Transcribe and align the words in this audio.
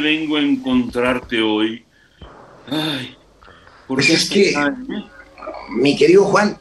Vengo 0.00 0.36
a 0.36 0.40
encontrarte 0.40 1.40
hoy. 1.40 1.84
Ay, 2.70 3.16
¿por 3.86 3.96
Pues 3.96 4.06
qué 4.06 4.14
es 4.14 4.30
que, 4.30 4.54
mi 5.76 5.96
querido 5.96 6.24
Juan, 6.24 6.56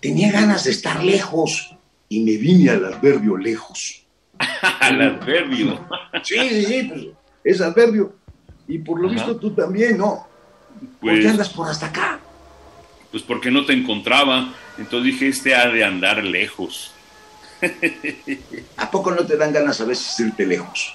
tenía 0.00 0.30
ganas 0.32 0.64
de 0.64 0.70
estar 0.72 1.02
lejos 1.02 1.74
y 2.08 2.20
me 2.20 2.36
vine 2.36 2.70
al 2.70 2.84
adverbio 2.84 3.36
lejos. 3.36 4.04
Al 4.80 5.00
adverbio. 5.02 5.84
Sí, 6.22 6.38
sí, 6.48 6.64
sí, 6.64 6.82
pues, 6.84 7.02
es 7.42 7.60
adverbio. 7.60 8.14
Y 8.68 8.78
por 8.78 9.00
lo 9.00 9.08
Ajá. 9.08 9.16
visto 9.16 9.36
tú 9.36 9.52
también, 9.52 9.98
¿no? 9.98 10.26
¿Por 11.00 11.00
Pues, 11.00 11.20
qué 11.20 11.28
andas 11.28 11.48
por 11.48 11.68
hasta 11.68 11.86
acá? 11.86 12.20
pues 13.10 13.22
porque 13.24 13.50
no 13.50 13.64
te 13.66 13.72
encontraba. 13.72 14.52
Entonces 14.76 15.12
dije, 15.12 15.28
este 15.28 15.54
ha 15.56 15.68
de 15.68 15.82
andar 15.82 16.22
lejos. 16.22 16.92
¿A 18.76 18.90
poco 18.90 19.10
no 19.10 19.26
te 19.26 19.36
dan 19.36 19.52
ganas 19.52 19.80
a 19.80 19.84
veces 19.84 20.20
irte 20.20 20.46
lejos? 20.46 20.94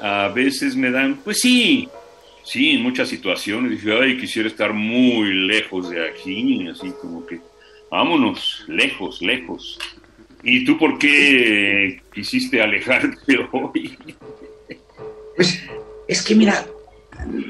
A 0.00 0.28
veces 0.28 0.76
me 0.76 0.90
dan, 0.90 1.16
pues 1.24 1.40
sí, 1.40 1.88
sí, 2.44 2.70
en 2.70 2.82
muchas 2.82 3.08
situaciones. 3.08 3.70
Dije, 3.72 3.98
ay, 3.98 4.18
quisiera 4.18 4.48
estar 4.48 4.72
muy 4.72 5.32
lejos 5.32 5.90
de 5.90 6.08
aquí, 6.08 6.66
así 6.68 6.92
como 7.00 7.26
que, 7.26 7.40
vámonos, 7.90 8.64
lejos, 8.68 9.22
lejos. 9.22 9.78
¿Y 10.42 10.64
tú 10.64 10.78
por 10.78 10.98
qué 10.98 12.02
quisiste 12.14 12.62
alejarte 12.62 13.38
hoy? 13.52 13.98
Pues 15.34 15.62
es 16.06 16.22
que 16.22 16.34
mira, 16.34 16.64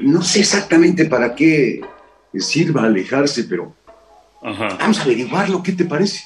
no 0.01 0.21
sé 0.21 0.39
exactamente 0.39 1.05
para 1.05 1.35
qué 1.35 1.81
sirva 2.33 2.85
alejarse, 2.85 3.43
pero 3.43 3.75
Ajá. 4.41 4.77
vamos 4.79 4.99
a 4.99 5.03
averiguarlo, 5.03 5.61
¿qué 5.61 5.73
te 5.73 5.85
parece? 5.85 6.23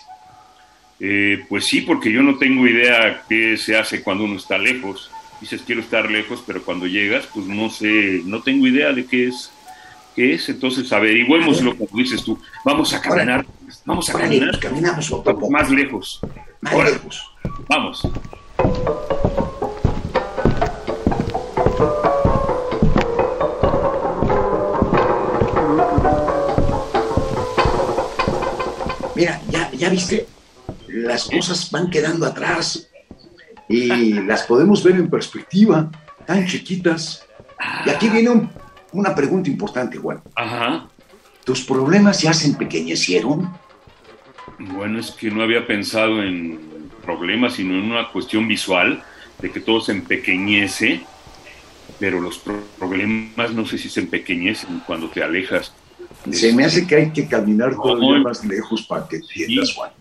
Eh, 0.99 1.43
pues 1.49 1.65
sí, 1.65 1.81
porque 1.81 2.11
yo 2.11 2.21
no 2.21 2.37
tengo 2.37 2.67
idea 2.67 3.23
qué 3.27 3.57
se 3.57 3.75
hace 3.75 4.03
cuando 4.03 4.23
uno 4.23 4.35
está 4.35 4.57
lejos. 4.57 5.09
Dices, 5.41 5.63
quiero 5.65 5.81
estar 5.81 6.09
lejos, 6.09 6.43
pero 6.45 6.63
cuando 6.63 6.85
llegas, 6.85 7.27
pues 7.33 7.47
no 7.47 7.67
sé, 7.71 8.21
no 8.25 8.43
tengo 8.43 8.67
idea 8.67 8.93
de 8.93 9.07
qué 9.07 9.27
es. 9.27 9.51
¿Qué 10.15 10.35
es? 10.35 10.47
Entonces 10.49 10.91
averigüémoslo, 10.93 11.75
como 11.75 11.97
dices 11.97 12.23
tú. 12.23 12.39
Vamos 12.63 12.93
a 12.93 13.01
caminar, 13.01 13.43
vamos 13.83 14.07
a 14.09 14.19
caminar 14.19 14.59
caminamos 14.59 15.09
poco 15.09 15.29
a 15.29 15.33
poco, 15.33 15.49
más 15.49 15.71
lejos. 15.71 16.19
más 16.61 16.75
lejos. 16.75 17.33
Vamos. 17.67 18.07
Mira, 29.15 29.41
ya, 29.49 29.71
ya 29.71 29.89
viste, 29.89 30.27
las 30.87 31.25
cosas 31.25 31.71
van 31.71 31.89
quedando 31.89 32.27
atrás 32.27 32.90
y 33.71 34.13
las 34.25 34.43
podemos 34.43 34.83
ver 34.83 34.95
en 34.95 35.09
perspectiva, 35.09 35.89
tan 36.25 36.45
chiquitas. 36.47 37.25
Y 37.85 37.89
aquí 37.89 38.09
viene 38.09 38.29
un- 38.29 38.49
una 38.93 39.13
pregunta 39.15 39.49
importante, 39.49 39.97
Juan. 39.97 40.21
Ajá. 40.35 40.87
¿Tus 41.45 41.61
problemas 41.63 42.21
ya 42.21 42.33
se 42.33 42.47
empequeñecieron? 42.47 43.51
Bueno, 44.59 44.99
es 44.99 45.11
que 45.11 45.31
no 45.31 45.41
había 45.43 45.65
pensado 45.65 46.21
en 46.21 46.59
problemas, 47.03 47.53
sino 47.53 47.73
en 47.73 47.91
una 47.91 48.09
cuestión 48.11 48.47
visual, 48.47 49.03
de 49.41 49.49
que 49.51 49.59
todo 49.59 49.81
se 49.81 49.91
empequeñece, 49.91 51.01
pero 51.99 52.21
los 52.21 52.37
pro- 52.37 52.63
problemas 52.77 53.53
no 53.53 53.65
sé 53.65 53.77
si 53.77 53.89
se 53.89 54.01
empequeñecen 54.01 54.81
cuando 54.85 55.09
te 55.09 55.23
alejas. 55.23 55.73
Se 56.31 56.53
me 56.53 56.65
hace 56.65 56.85
que 56.85 56.95
hay 56.95 57.11
que 57.11 57.27
caminar 57.27 57.73
todavía 57.75 58.19
más 58.19 58.45
lejos 58.45 58.83
para 58.83 59.07
que 59.07 59.15
entiendas, 59.17 59.73
Juan. 59.73 59.91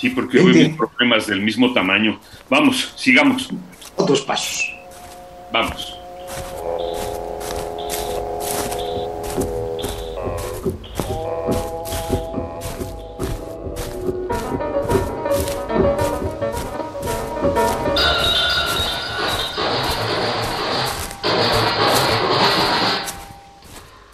Sí, 0.00 0.08
porque 0.08 0.38
hoy 0.40 0.52
veo 0.54 0.76
problemas 0.78 1.26
del 1.26 1.42
mismo 1.42 1.74
tamaño. 1.74 2.18
Vamos, 2.48 2.94
sigamos. 2.96 3.50
Otros 3.96 4.22
pasos. 4.22 4.72
Vamos. 5.52 5.94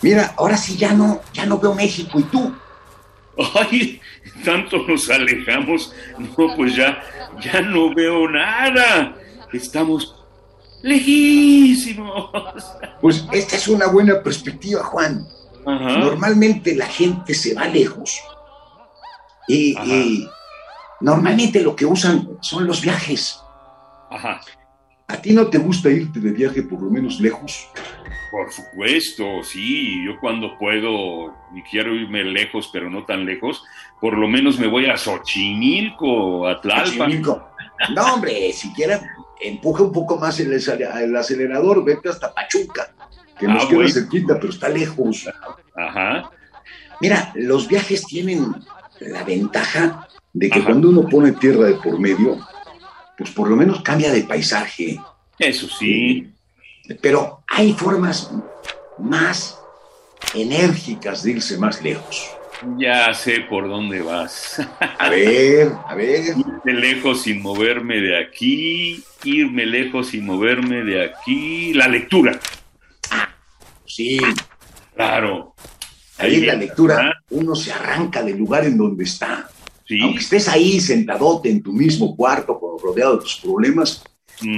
Mira, 0.02 0.34
ahora 0.36 0.56
sí 0.56 0.76
ya 0.76 0.92
no, 0.92 1.20
ya 1.32 1.46
no 1.46 1.60
veo 1.60 1.76
México. 1.76 2.18
¿Y 2.18 2.24
tú? 2.24 2.52
Ay, 3.54 4.00
tanto 4.44 4.78
nos 4.86 5.10
alejamos. 5.10 5.92
No, 6.18 6.54
pues 6.56 6.76
ya, 6.76 7.02
ya 7.40 7.60
no 7.62 7.94
veo 7.94 8.28
nada. 8.28 9.16
Estamos 9.52 10.14
lejísimos. 10.82 12.30
Pues 13.00 13.24
esta 13.32 13.56
es 13.56 13.68
una 13.68 13.86
buena 13.86 14.22
perspectiva, 14.22 14.82
Juan. 14.84 15.26
Ajá. 15.66 15.98
Normalmente 15.98 16.74
la 16.74 16.86
gente 16.86 17.34
se 17.34 17.54
va 17.54 17.66
lejos. 17.66 18.18
Y, 19.48 19.78
y 19.78 20.28
normalmente 21.00 21.60
lo 21.60 21.76
que 21.76 21.86
usan 21.86 22.38
son 22.40 22.66
los 22.66 22.80
viajes. 22.80 23.38
Ajá. 24.10 24.40
¿A 25.08 25.16
ti 25.18 25.32
no 25.32 25.46
te 25.46 25.58
gusta 25.58 25.88
irte 25.88 26.18
de 26.18 26.32
viaje 26.32 26.62
por 26.62 26.82
lo 26.82 26.90
menos 26.90 27.20
lejos? 27.20 27.68
Por 28.30 28.52
supuesto, 28.52 29.42
sí. 29.42 30.04
Yo 30.04 30.18
cuando 30.20 30.56
puedo 30.58 31.34
y 31.54 31.62
quiero 31.62 31.94
irme 31.94 32.24
lejos, 32.24 32.68
pero 32.72 32.90
no 32.90 33.04
tan 33.04 33.24
lejos, 33.24 33.62
por 34.00 34.16
lo 34.16 34.28
menos 34.28 34.58
me 34.58 34.66
voy 34.66 34.86
a 34.86 34.96
Xochimilco, 34.96 36.46
a 36.46 36.60
Tlalpan. 36.60 36.86
Xochimilco. 36.86 37.48
No, 37.94 38.14
hombre, 38.14 38.52
siquiera 38.52 39.00
empuja 39.40 39.82
un 39.82 39.92
poco 39.92 40.16
más 40.18 40.40
el, 40.40 40.50
acele- 40.52 41.02
el 41.02 41.14
acelerador, 41.16 41.84
vete 41.84 42.08
hasta 42.08 42.32
Pachuca, 42.32 42.92
que 43.38 43.46
nos 43.46 43.64
Ah, 43.64 43.68
queda 43.68 43.88
cerquita, 43.88 44.38
pero 44.40 44.50
está 44.50 44.68
lejos. 44.68 45.28
Ajá. 45.76 46.30
Mira, 47.00 47.32
los 47.34 47.68
viajes 47.68 48.02
tienen 48.06 48.46
la 49.00 49.22
ventaja 49.24 50.08
de 50.32 50.48
que 50.48 50.58
Ajá. 50.58 50.66
cuando 50.68 50.88
uno 50.88 51.06
pone 51.08 51.32
tierra 51.32 51.64
de 51.66 51.74
por 51.74 51.98
medio, 52.00 52.38
pues 53.18 53.30
por 53.30 53.48
lo 53.48 53.56
menos 53.56 53.82
cambia 53.82 54.10
de 54.10 54.22
paisaje. 54.24 54.98
Eso 55.38 55.68
sí. 55.68 56.30
Pero 57.00 57.42
hay 57.48 57.72
formas 57.72 58.30
más 58.98 59.58
enérgicas 60.34 61.22
de 61.22 61.32
irse 61.32 61.58
más 61.58 61.82
lejos. 61.82 62.26
Ya 62.78 63.12
sé 63.12 63.40
por 63.50 63.68
dónde 63.68 64.00
vas. 64.00 64.60
A 64.98 65.10
ver, 65.10 65.72
a 65.86 65.94
ver. 65.94 66.34
Irme 66.38 66.72
lejos 66.80 67.22
sin 67.22 67.42
moverme 67.42 68.00
de 68.00 68.18
aquí, 68.18 69.04
irme 69.24 69.66
lejos 69.66 70.08
sin 70.08 70.24
moverme 70.24 70.82
de 70.82 71.04
aquí. 71.04 71.74
La 71.74 71.86
lectura, 71.88 72.38
Sí, 73.84 74.18
claro. 74.94 75.54
ahí 76.18 76.34
en 76.36 76.40
la 76.46 76.52
¿verdad? 76.54 76.60
lectura 76.66 77.12
uno 77.30 77.54
se 77.54 77.72
arranca 77.72 78.22
del 78.22 78.36
lugar 78.38 78.64
en 78.64 78.76
donde 78.78 79.04
está. 79.04 79.48
Sí. 79.86 80.00
Aunque 80.02 80.20
estés 80.20 80.48
ahí 80.48 80.80
sentadote 80.80 81.48
en 81.50 81.62
tu 81.62 81.72
mismo 81.72 82.16
cuarto, 82.16 82.58
rodeado 82.82 83.16
de 83.16 83.22
tus 83.22 83.36
problemas. 83.36 84.02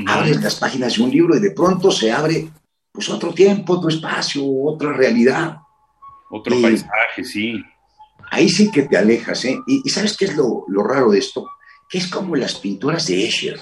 Abres 0.07 0.43
las 0.43 0.57
páginas 0.57 0.97
de 0.97 1.03
un 1.03 1.11
libro 1.11 1.37
y 1.37 1.41
de 1.41 1.51
pronto 1.53 1.91
se 1.91 2.13
abre 2.13 2.49
pues 2.93 3.09
otro 3.11 3.33
tiempo, 3.33 3.75
otro 3.75 3.89
espacio, 3.89 4.43
otra 4.45 4.93
realidad. 4.93 5.59
Otro 6.31 6.61
paisaje, 6.61 7.25
sí. 7.25 7.63
Ahí 8.31 8.49
sí 8.49 8.71
que 8.71 8.83
te 8.83 8.97
alejas, 8.97 9.45
¿eh? 9.45 9.59
Y, 9.67 9.83
y 9.85 9.89
¿sabes 9.89 10.17
qué 10.17 10.27
es 10.27 10.37
lo, 10.37 10.65
lo 10.69 10.83
raro 10.83 11.11
de 11.11 11.19
esto? 11.19 11.49
Que 11.89 11.99
es 11.99 12.09
como 12.09 12.37
las 12.37 12.57
pinturas 12.57 13.07
de 13.07 13.25
Escher. 13.25 13.59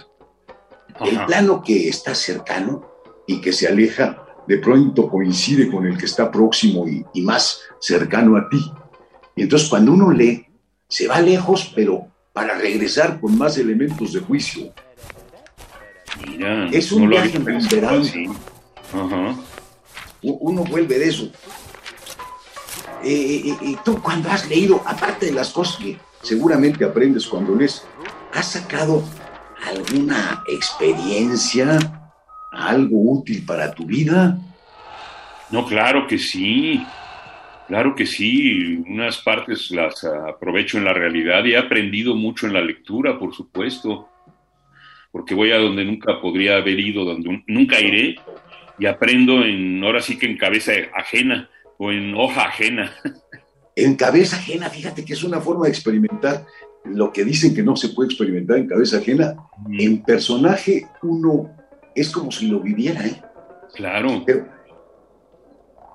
El 1.00 1.24
plano 1.26 1.62
que 1.62 1.88
está 1.88 2.14
cercano 2.14 2.90
y 3.26 3.40
que 3.40 3.52
se 3.52 3.68
aleja, 3.68 4.26
de 4.48 4.58
pronto 4.58 5.08
coincide 5.08 5.70
con 5.70 5.86
el 5.86 5.98
que 5.98 6.06
está 6.06 6.30
próximo 6.30 6.88
y, 6.88 7.04
y 7.12 7.20
más 7.22 7.60
cercano 7.80 8.36
a 8.36 8.48
ti. 8.48 8.72
Y 9.36 9.42
entonces 9.42 9.68
cuando 9.68 9.92
uno 9.92 10.10
lee, 10.10 10.46
se 10.88 11.06
va 11.06 11.20
lejos, 11.20 11.72
pero 11.74 12.08
para 12.32 12.56
regresar 12.56 13.20
con 13.20 13.36
más 13.36 13.58
elementos 13.58 14.12
de 14.12 14.20
juicio. 14.20 14.72
Mira, 16.24 16.68
Es 16.72 16.92
un 16.92 17.04
no 17.04 17.08
viaje. 17.10 17.38
U- 20.22 20.38
Uno 20.40 20.64
vuelve 20.64 20.98
de 20.98 21.08
eso. 21.08 21.30
Eh, 23.04 23.42
eh, 23.50 23.56
eh, 23.62 23.76
tú 23.84 24.00
cuando 24.02 24.30
has 24.30 24.48
leído, 24.48 24.82
aparte 24.86 25.26
de 25.26 25.32
las 25.32 25.50
cosas 25.50 25.76
que 25.76 25.96
seguramente 26.22 26.84
aprendes 26.84 27.26
cuando 27.26 27.54
lees. 27.54 27.84
¿Has 28.34 28.52
sacado 28.52 29.02
alguna 29.64 30.42
experiencia, 30.48 31.78
algo 32.52 32.98
útil 33.18 33.44
para 33.46 33.72
tu 33.74 33.84
vida? 33.86 34.38
No, 35.50 35.64
claro 35.66 36.06
que 36.06 36.18
sí. 36.18 36.84
Claro 37.68 37.94
que 37.94 38.06
sí. 38.06 38.82
Unas 38.88 39.18
partes 39.18 39.70
las 39.70 40.02
aprovecho 40.04 40.78
en 40.78 40.84
la 40.84 40.92
realidad 40.92 41.44
y 41.44 41.52
he 41.52 41.58
aprendido 41.58 42.14
mucho 42.14 42.46
en 42.46 42.52
la 42.54 42.60
lectura, 42.60 43.18
por 43.18 43.34
supuesto. 43.34 44.08
Porque 45.16 45.34
voy 45.34 45.50
a 45.50 45.56
donde 45.56 45.82
nunca 45.82 46.20
podría 46.20 46.58
haber 46.58 46.78
ido, 46.78 47.06
donde 47.06 47.42
nunca 47.46 47.80
iré, 47.80 48.16
y 48.78 48.84
aprendo 48.84 49.42
en, 49.46 49.82
ahora 49.82 50.02
sí 50.02 50.18
que 50.18 50.26
en 50.26 50.36
cabeza 50.36 50.72
ajena 50.94 51.48
o 51.78 51.90
en 51.90 52.14
hoja 52.14 52.42
ajena. 52.42 52.92
En 53.78 53.94
cabeza 53.94 54.36
ajena, 54.36 54.70
fíjate 54.70 55.04
que 55.04 55.12
es 55.12 55.22
una 55.22 55.38
forma 55.38 55.66
de 55.66 55.70
experimentar 55.72 56.46
lo 56.86 57.12
que 57.12 57.24
dicen 57.24 57.54
que 57.54 57.62
no 57.62 57.76
se 57.76 57.90
puede 57.90 58.08
experimentar 58.08 58.56
en 58.56 58.66
cabeza 58.66 58.96
ajena. 58.96 59.36
En 59.70 60.02
personaje 60.02 60.86
uno 61.02 61.54
es 61.94 62.08
como 62.08 62.32
si 62.32 62.46
lo 62.46 62.60
viviera, 62.60 63.06
¿eh? 63.06 63.20
Claro. 63.74 64.22
Pero 64.24 64.48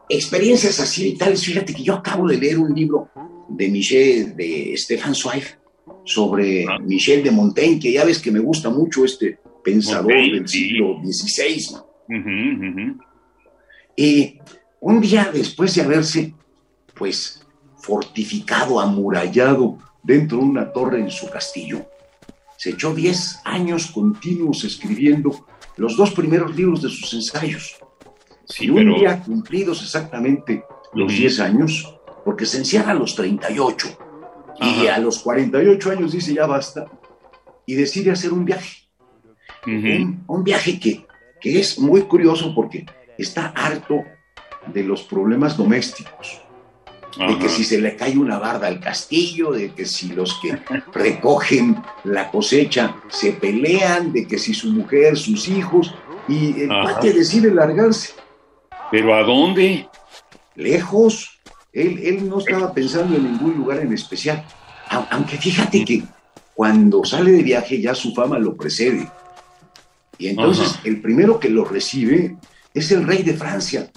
experiencias 0.07 0.79
así 0.79 1.09
y 1.09 1.17
tales, 1.17 1.43
fíjate 1.43 1.73
que 1.73 1.81
yo 1.81 1.95
acabo 1.95 2.27
de 2.27 2.37
leer 2.37 2.59
un 2.59 2.71
libro 2.71 3.09
de 3.49 3.67
Michel, 3.69 4.35
de 4.35 4.75
Stefan 4.77 5.15
Zweig, 5.15 5.60
sobre. 6.03 6.65
Michel 6.83 7.23
de 7.23 7.31
Montaigne, 7.31 7.79
que 7.79 7.91
ya 7.91 8.05
ves 8.05 8.19
que 8.19 8.31
me 8.31 8.39
gusta 8.39 8.69
mucho 8.69 9.05
este 9.05 9.39
pensador 9.63 10.13
del 10.13 10.47
siglo 10.47 10.99
XVI. 11.03 11.77
Y 13.95 14.39
un 14.79 15.01
día 15.01 15.29
después 15.33 15.75
de 15.75 15.81
haberse, 15.81 16.33
pues, 16.95 17.45
fortificado, 17.77 18.79
amurallado 18.79 19.77
dentro 20.03 20.37
de 20.37 20.43
una 20.43 20.71
torre 20.71 20.99
en 20.99 21.11
su 21.11 21.29
castillo. 21.29 21.85
Se 22.57 22.71
echó 22.71 22.93
10 22.93 23.41
años 23.45 23.91
continuos 23.91 24.63
escribiendo 24.63 25.47
los 25.77 25.97
dos 25.97 26.11
primeros 26.11 26.55
libros 26.55 26.81
de 26.81 26.89
sus 26.89 27.13
ensayos. 27.13 27.77
y 28.59 28.69
un 28.69 28.93
día 28.95 29.21
cumplidos 29.23 29.81
exactamente 29.81 30.63
los 30.93 31.11
10 31.11 31.39
años, 31.39 31.97
porque 32.25 32.45
se 32.45 32.57
encierra 32.57 32.91
a 32.91 32.95
los 32.95 33.15
38, 33.15 33.87
y 34.61 34.87
a 34.87 34.97
los 34.99 35.19
48 35.19 35.91
años 35.91 36.11
dice 36.11 36.33
ya 36.33 36.45
basta, 36.45 36.85
y 37.65 37.75
decide 37.75 38.11
hacer 38.11 38.31
un 38.33 38.45
viaje. 38.45 38.87
un, 39.65 40.43
viaje 40.43 40.79
que, 40.79 41.05
que 41.39 41.59
es 41.59 41.79
muy 41.79 42.01
curioso 42.03 42.53
porque 42.55 42.85
está 43.17 43.47
harto 43.47 44.03
de 44.67 44.83
los 44.83 45.03
problemas 45.03 45.57
domésticos 45.57 46.41
de 47.17 47.37
que 47.37 47.49
si 47.49 47.63
se 47.63 47.79
le 47.79 47.95
cae 47.95 48.17
una 48.17 48.39
barda 48.39 48.67
al 48.67 48.79
castillo, 48.79 49.51
de 49.51 49.73
que 49.73 49.85
si 49.85 50.09
los 50.09 50.39
que 50.41 50.57
recogen 50.93 51.81
la 52.03 52.31
cosecha 52.31 52.95
se 53.09 53.33
pelean, 53.33 54.13
de 54.13 54.27
que 54.27 54.37
si 54.37 54.53
su 54.53 54.71
mujer, 54.71 55.17
sus 55.17 55.47
hijos, 55.47 55.93
y 56.27 56.61
el 56.61 56.69
padre 56.69 57.13
decide 57.13 57.53
largarse. 57.53 58.13
¿Pero 58.91 59.15
a 59.15 59.23
dónde? 59.23 59.87
Lejos. 60.55 61.40
Él, 61.73 61.99
él 62.03 62.27
no 62.27 62.39
estaba 62.39 62.73
pensando 62.73 63.15
en 63.15 63.23
ningún 63.23 63.55
lugar 63.55 63.79
en 63.79 63.93
especial. 63.93 64.45
Aunque 65.09 65.37
fíjate 65.37 65.85
que 65.85 66.03
cuando 66.53 67.03
sale 67.05 67.31
de 67.31 67.43
viaje 67.43 67.81
ya 67.81 67.95
su 67.95 68.13
fama 68.13 68.37
lo 68.37 68.55
precede. 68.55 69.09
Y 70.17 70.27
entonces 70.27 70.79
el 70.83 71.01
primero 71.01 71.39
que 71.39 71.49
lo 71.49 71.65
recibe 71.65 72.35
es 72.73 72.91
el 72.91 73.07
rey 73.07 73.23
de 73.23 73.33
Francia. 73.33 73.89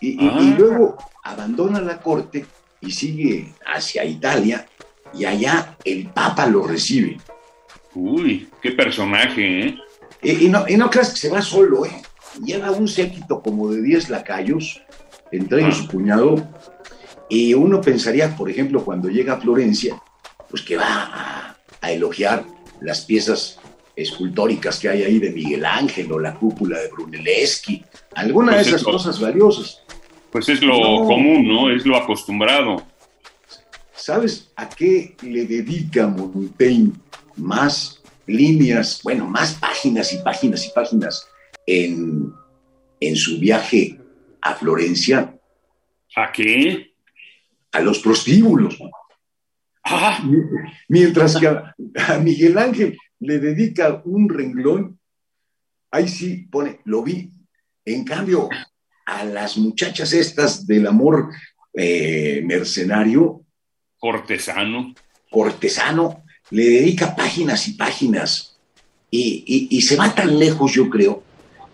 Y, 0.00 0.24
y, 0.24 0.28
ah. 0.28 0.54
luego 0.56 0.96
abandona 1.24 1.80
la 1.80 2.00
corte 2.00 2.46
y 2.80 2.92
sigue 2.92 3.52
hacia 3.66 4.04
Italia 4.04 4.66
y 5.12 5.24
allá 5.24 5.76
el 5.84 6.06
Papa 6.08 6.46
lo 6.46 6.66
recibe. 6.66 7.18
Uy, 7.94 8.48
qué 8.62 8.72
personaje, 8.72 9.66
¿eh? 9.66 9.78
Y, 10.22 10.48
no, 10.48 10.68
y 10.68 10.76
no 10.76 10.90
creas 10.90 11.10
que 11.10 11.18
se 11.18 11.28
va 11.28 11.42
solo, 11.42 11.84
¿eh? 11.84 12.02
Lleva 12.44 12.70
un 12.70 12.88
séquito 12.88 13.42
como 13.42 13.70
de 13.70 13.82
10 13.82 14.10
lacayos, 14.10 14.82
entre 15.32 15.62
ellos 15.62 15.76
su 15.76 15.88
cuñado, 15.88 16.36
y 17.28 17.54
uno 17.54 17.80
pensaría, 17.80 18.34
por 18.36 18.50
ejemplo, 18.50 18.84
cuando 18.84 19.08
llega 19.08 19.34
a 19.34 19.40
Florencia, 19.40 20.00
pues 20.48 20.62
que 20.62 20.76
va 20.76 21.56
a, 21.80 21.92
elogiar 21.92 22.44
las 22.80 23.02
piezas 23.02 23.58
escultóricas 23.96 24.78
que 24.78 24.88
hay 24.88 25.02
ahí 25.04 25.18
de 25.18 25.30
Miguel 25.30 25.64
Ángel 25.64 26.12
o 26.12 26.18
la 26.18 26.34
cúpula 26.34 26.78
de 26.78 26.88
Brunelleschi, 26.88 27.82
alguna 28.14 28.52
de 28.52 28.58
pues 28.58 28.66
esas 28.68 28.82
cosas 28.82 29.20
valiosas. 29.20 29.82
Pues 30.30 30.48
es 30.48 30.60
lo 30.60 30.74
común, 31.06 31.48
¿no? 31.48 31.70
Es 31.70 31.86
lo 31.86 31.96
acostumbrado. 31.96 32.82
¿Sabes 33.94 34.50
a 34.56 34.68
qué 34.68 35.16
le 35.22 35.46
dedica 35.46 36.06
Montaigne 36.06 36.92
más 37.36 38.02
líneas, 38.26 39.00
bueno, 39.02 39.26
más 39.26 39.54
páginas 39.54 40.12
y 40.12 40.18
páginas 40.18 40.66
y 40.66 40.70
páginas 40.70 41.26
en, 41.66 42.32
en 43.00 43.16
su 43.16 43.38
viaje 43.38 43.97
a 44.40 44.54
Florencia? 44.54 45.34
¿A 46.16 46.32
qué? 46.32 46.94
A 47.72 47.80
los 47.80 47.98
prostíbulos. 47.98 48.78
Ah. 49.84 50.22
Mientras 50.88 51.36
que 51.36 51.46
a, 51.46 51.74
a 52.08 52.18
Miguel 52.18 52.58
Ángel 52.58 52.98
le 53.20 53.38
dedica 53.38 54.02
un 54.04 54.28
renglón, 54.28 54.98
ahí 55.90 56.08
sí 56.08 56.48
pone, 56.50 56.80
lo 56.84 57.02
vi. 57.02 57.30
En 57.84 58.04
cambio, 58.04 58.48
a 59.06 59.24
las 59.24 59.56
muchachas 59.56 60.12
estas 60.12 60.66
del 60.66 60.86
amor 60.86 61.30
eh, 61.72 62.42
mercenario. 62.44 63.44
Cortesano. 63.98 64.94
Cortesano, 65.30 66.24
le 66.50 66.64
dedica 66.64 67.16
páginas 67.16 67.66
y 67.68 67.72
páginas. 67.72 68.58
Y, 69.10 69.80
se 69.80 69.96
va 69.96 70.14
tan 70.14 70.38
lejos, 70.38 70.74
yo 70.74 70.90
creo, 70.90 71.22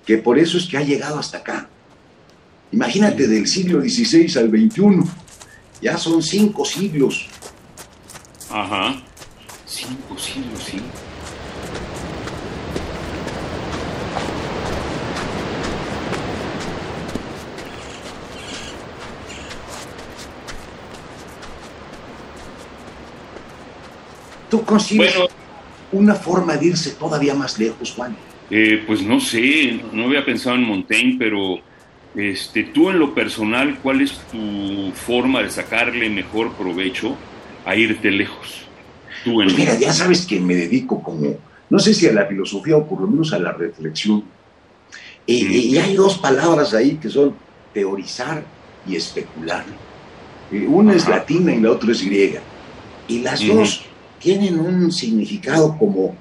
que 0.07 0.19
por 0.19 0.39
eso 0.39 0.57
es 0.57 0.67
que 0.67 0.77
ha 0.77 0.83
llegado 0.83 1.19
hasta 1.19 1.39
acá. 1.39 1.69
Imagínate 2.73 3.29
del 3.29 3.47
siglo 3.47 3.81
XVI 3.81 4.39
al 4.39 4.51
XXI. 4.51 5.11
Ya 5.81 5.97
son 5.97 6.23
cinco 6.23 6.65
siglos. 6.65 7.27
Ajá. 8.51 9.03
Cinco 9.67 10.19
siglos, 10.19 10.63
sí. 10.63 10.81
¿Tú 24.51 24.65
una 25.91 26.15
forma 26.15 26.57
de 26.57 26.67
irse 26.67 26.93
todavía 26.93 27.35
más 27.35 27.59
lejos, 27.59 27.93
Juan? 27.93 28.17
Eh, 28.51 28.85
pues 28.87 29.03
no 29.03 29.19
sé, 29.19 29.81
no 29.93 30.05
había 30.05 30.25
pensado 30.25 30.57
en 30.57 30.63
Montaigne, 30.63 31.17
pero 31.19 31.59
este, 32.15 32.65
tú 32.65 32.91
en 32.91 32.99
lo 32.99 33.15
personal, 33.15 33.79
¿cuál 33.83 34.01
es 34.01 34.13
tu 34.31 34.93
forma 34.93 35.43
de 35.43 35.51
sacarle 35.51 36.09
mejor 36.09 36.53
provecho 36.53 37.17
a 37.65 37.75
irte 37.75 38.11
lejos? 38.11 38.65
Tú 39.25 39.35
pues 39.35 39.57
mira, 39.57 39.79
ya 39.79 39.93
sabes 39.93 40.27
que 40.27 40.39
me 40.39 40.55
dedico 40.55 41.03
como, 41.03 41.37
no 41.71 41.79
sé 41.79 41.95
si 41.95 42.07
a 42.07 42.13
la 42.13 42.27
filosofía 42.27 42.77
o 42.77 42.87
por 42.87 43.01
lo 43.01 43.07
menos 43.07 43.33
a 43.33 43.39
la 43.39 43.53
reflexión. 43.53 44.25
Y, 45.27 45.77
hay 45.79 45.95
dos 45.95 46.19
palabras 46.19 46.75
ahí 46.75 46.97
que 46.97 47.09
son 47.09 47.35
teorizar 47.73 48.45
y 48.87 48.97
especular. 48.97 49.65
Eh, 50.53 50.67
una 50.69 50.95
es 50.95 51.09
latina 51.09 51.55
y 51.55 51.61
la 51.61 51.73
otra 51.73 51.93
es 51.93 52.05
griega. 52.05 52.41
Y 53.09 53.21
las 53.21 53.45
dos 53.47 53.85
tienen 54.21 54.61
un 54.61 54.93
significado 54.93 55.77
como 55.79 56.15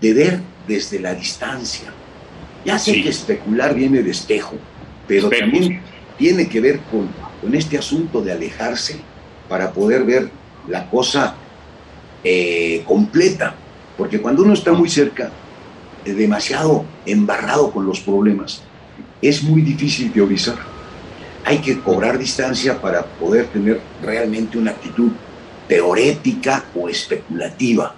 de 0.00 0.12
ver 0.14 0.40
desde 0.66 0.98
la 0.98 1.14
distancia. 1.14 1.92
Ya 2.64 2.78
sé 2.78 3.02
que 3.02 3.10
especular 3.10 3.74
viene 3.74 4.02
de 4.02 4.10
espejo, 4.10 4.56
pero 5.08 5.30
también 5.30 5.80
tiene 6.16 6.48
que 6.48 6.60
ver 6.60 6.80
con, 6.90 7.08
con, 7.40 7.54
este 7.54 7.78
asunto 7.78 8.20
de 8.20 8.30
alejarse 8.30 9.00
para 9.48 9.72
poder 9.72 10.04
ver 10.04 10.30
la 10.68 10.88
cosa 10.88 11.34
eh, 12.22 12.84
completa. 12.86 13.54
Porque 13.96 14.20
cuando 14.20 14.42
uno 14.42 14.52
está 14.52 14.72
muy 14.72 14.88
cerca, 14.88 15.32
eh, 16.04 16.12
demasiado 16.12 16.84
embarrado 17.06 17.70
con 17.72 17.86
los 17.86 18.00
problemas, 18.00 18.62
es 19.20 19.42
muy 19.42 19.62
difícil 19.62 20.12
teorizar. 20.12 20.56
Hay 21.44 21.58
que 21.58 21.80
cobrar 21.80 22.18
distancia 22.18 22.80
para 22.80 23.04
poder 23.04 23.46
tener 23.46 23.80
realmente 24.02 24.58
una 24.58 24.72
actitud 24.72 25.10
teorética 25.66 26.64
o 26.74 26.88
especulativa. 26.88 27.94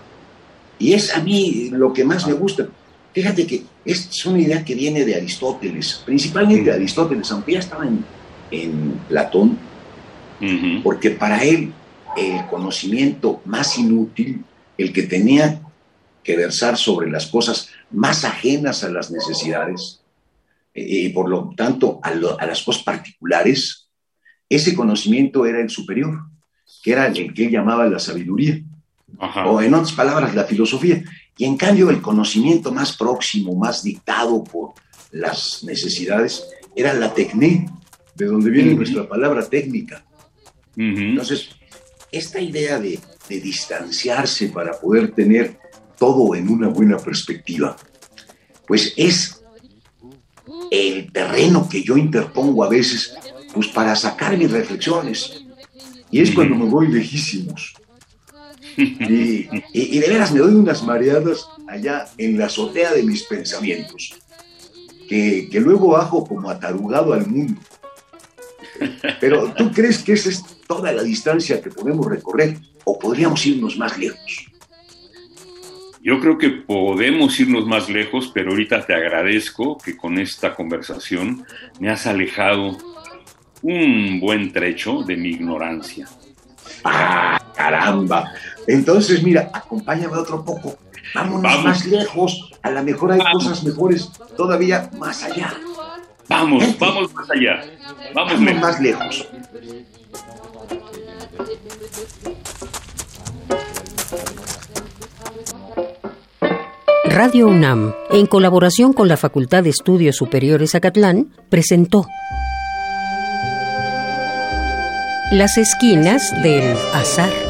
Y 0.78 0.94
es 0.94 1.14
a 1.14 1.20
mí 1.20 1.68
lo 1.72 1.92
que 1.92 2.04
más 2.04 2.26
me 2.26 2.32
gusta. 2.32 2.68
Fíjate 3.12 3.46
que 3.46 3.64
es 3.84 4.24
una 4.26 4.38
idea 4.38 4.64
que 4.64 4.74
viene 4.74 5.04
de 5.04 5.16
Aristóteles, 5.16 6.02
principalmente 6.04 6.70
de 6.70 6.76
Aristóteles, 6.76 7.30
aunque 7.32 7.52
ya 7.52 7.58
estaba 7.58 7.86
en, 7.86 8.04
Platón, 9.08 9.58
porque 10.82 11.10
para 11.10 11.44
él 11.44 11.72
el 12.16 12.46
conocimiento 12.46 13.40
más 13.44 13.78
inútil, 13.78 14.44
el 14.76 14.92
que 14.92 15.04
tenía 15.04 15.60
que 16.24 16.36
versar 16.36 16.76
sobre 16.76 17.10
las 17.10 17.26
cosas 17.26 17.68
más 17.90 18.24
ajenas 18.24 18.82
a 18.82 18.88
las 18.88 19.10
necesidades, 19.10 20.00
eh, 20.74 20.84
y 20.84 21.08
por 21.10 21.28
lo 21.28 21.52
tanto 21.56 22.00
a, 22.02 22.08
a 22.08 22.46
las 22.46 22.62
cosas 22.62 22.82
particulares, 22.82 23.88
ese 24.48 24.74
conocimiento 24.74 25.46
era 25.46 25.60
el 25.60 25.70
superior 25.70 26.30
que 26.82 26.92
era 26.92 27.06
el 27.06 27.34
que 27.34 27.46
él 27.46 27.50
llamaba 27.50 27.86
la 27.86 27.98
sabiduría. 27.98 28.60
o 29.18 29.60
en 29.60 29.74
otras 29.74 29.92
palabras, 29.92 30.34
la 30.34 30.44
filosofía. 30.44 31.02
Y 31.40 31.46
en 31.46 31.56
cambio, 31.56 31.88
el 31.88 32.02
conocimiento 32.02 32.70
más 32.70 32.94
próximo, 32.94 33.54
más 33.54 33.82
dictado 33.82 34.44
por 34.44 34.74
las 35.10 35.64
necesidades, 35.64 36.44
era 36.76 36.92
la 36.92 37.14
tecné, 37.14 37.66
de 38.14 38.26
donde 38.26 38.50
viene 38.50 38.74
nuestra 38.74 39.08
palabra 39.08 39.48
técnica. 39.48 40.04
Entonces, 40.76 41.48
esta 42.12 42.38
idea 42.42 42.78
de, 42.78 43.00
de 43.26 43.40
distanciarse 43.40 44.48
para 44.48 44.78
poder 44.78 45.12
tener 45.12 45.58
todo 45.98 46.34
en 46.34 46.46
una 46.50 46.68
buena 46.68 46.98
perspectiva, 46.98 47.74
pues 48.66 48.92
es 48.98 49.42
el 50.70 51.10
terreno 51.10 51.66
que 51.70 51.82
yo 51.82 51.96
interpongo 51.96 52.64
a 52.64 52.68
veces 52.68 53.14
pues 53.54 53.68
para 53.68 53.96
sacar 53.96 54.36
mis 54.36 54.50
reflexiones. 54.50 55.42
Y 56.10 56.20
es 56.20 56.32
cuando 56.32 56.54
me 56.54 56.66
voy 56.66 56.88
lejísimos. 56.88 57.72
Y, 58.76 59.98
de 59.98 60.08
veras 60.08 60.32
me 60.32 60.40
doy 60.40 60.54
unas 60.54 60.82
mareadas 60.82 61.46
allá 61.68 62.06
en 62.18 62.38
la 62.38 62.46
azotea 62.46 62.92
de 62.92 63.02
mis 63.02 63.24
pensamientos, 63.24 64.14
que, 65.08 65.48
que 65.50 65.60
luego 65.60 65.88
bajo 65.88 66.24
como 66.26 66.50
atarugado 66.50 67.12
al 67.12 67.26
mundo. 67.26 67.60
Pero 69.20 69.52
¿tú 69.54 69.70
crees 69.72 70.02
que 70.02 70.12
esa 70.12 70.30
es 70.30 70.44
toda 70.66 70.92
la 70.92 71.02
distancia 71.02 71.60
que 71.60 71.70
podemos 71.70 72.06
recorrer 72.06 72.58
o 72.84 72.98
podríamos 72.98 73.44
irnos 73.46 73.76
más 73.76 73.98
lejos? 73.98 74.50
Yo 76.02 76.18
creo 76.18 76.38
que 76.38 76.48
podemos 76.48 77.38
irnos 77.38 77.66
más 77.66 77.90
lejos, 77.90 78.30
pero 78.32 78.52
ahorita 78.52 78.86
te 78.86 78.94
agradezco 78.94 79.76
que 79.76 79.98
con 79.98 80.18
esta 80.18 80.54
conversación 80.54 81.44
me 81.78 81.90
has 81.90 82.06
alejado 82.06 82.78
un 83.60 84.18
buen 84.18 84.50
trecho 84.50 85.02
de 85.02 85.16
mi 85.16 85.28
ignorancia. 85.30 86.08
¡Ah, 86.84 87.38
caramba! 87.54 88.32
Entonces, 88.66 89.22
mira, 89.22 89.50
acompáñame 89.52 90.16
otro 90.16 90.44
poco. 90.44 90.76
Vámonos 91.14 91.64
más 91.64 91.86
lejos. 91.86 92.50
A 92.62 92.70
lo 92.70 92.82
mejor 92.82 93.12
hay 93.12 93.20
cosas 93.32 93.64
mejores 93.64 94.10
todavía 94.36 94.90
más 94.98 95.22
allá. 95.24 95.54
Vamos, 96.28 96.78
vamos 96.78 97.12
más 97.14 97.30
allá. 97.30 97.60
Vamos, 98.14 98.40
más 98.60 98.80
lejos. 98.80 99.28
Radio 107.06 107.48
UNAM, 107.48 107.92
en 108.10 108.26
colaboración 108.26 108.92
con 108.92 109.08
la 109.08 109.16
Facultad 109.16 109.64
de 109.64 109.70
Estudios 109.70 110.16
Superiores 110.16 110.76
Acatlán, 110.76 111.32
presentó 111.48 112.06
Las 115.32 115.58
esquinas 115.58 116.32
del 116.42 116.76
azar. 116.94 117.49